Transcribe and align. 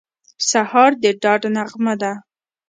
سهار 0.49 0.91
د 1.01 1.03
ډاډ 1.21 1.41
نغمه 1.55 1.93
ده. 2.01 2.11